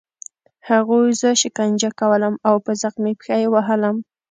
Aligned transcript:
هغوی 0.69 1.07
زه 1.21 1.29
شکنجه 1.41 1.89
کولم 1.99 2.35
او 2.47 2.55
په 2.65 2.71
زخمي 2.81 3.13
پښه 3.19 3.35
یې 3.41 3.47
وهلم 3.53 3.97